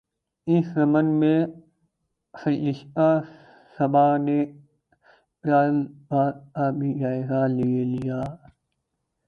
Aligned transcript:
اس 0.47 0.65
ضمن 0.75 1.05
میں 1.19 1.37
خجستہ 2.33 3.09
صاحبہ 3.75 4.05
نے 4.25 4.39
قرار 5.43 5.67
اللغات 5.67 6.35
کا 6.53 6.69
بھی 6.79 6.93
جائزہ 6.99 7.45
لیا 7.49 8.21